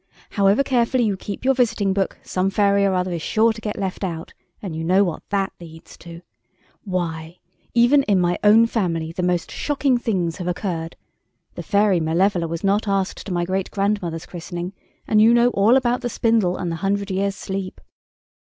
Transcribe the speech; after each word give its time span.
"However 0.31 0.63
carefully 0.63 1.03
you 1.03 1.15
keep 1.15 1.45
your 1.45 1.53
visiting 1.53 1.93
book, 1.93 2.17
some 2.23 2.49
fairy 2.49 2.85
or 2.87 2.95
other 2.95 3.11
is 3.11 3.21
sure 3.21 3.53
to 3.53 3.61
get 3.61 3.77
left 3.77 4.03
out, 4.03 4.33
and 4.59 4.75
you 4.75 4.83
know 4.83 5.03
what 5.03 5.21
that 5.29 5.53
leads 5.59 5.95
to. 5.99 6.23
Why, 6.83 7.37
even 7.75 8.01
in 8.07 8.19
my 8.19 8.39
own 8.43 8.65
family, 8.65 9.11
the 9.11 9.21
most 9.21 9.51
shocking 9.51 9.99
things 9.99 10.37
have 10.37 10.47
occurred. 10.47 10.95
The 11.53 11.61
Fairy 11.61 11.99
Malevola 11.99 12.47
was 12.47 12.63
not 12.63 12.87
asked 12.87 13.27
to 13.27 13.31
my 13.31 13.45
great 13.45 13.69
grandmother's 13.69 14.25
christening—and 14.25 15.21
you 15.21 15.35
know 15.35 15.49
all 15.51 15.77
about 15.77 16.01
the 16.01 16.09
spindle 16.09 16.57
and 16.57 16.71
the 16.71 16.77
hundred 16.77 17.11
years' 17.11 17.35
sleep." 17.35 17.79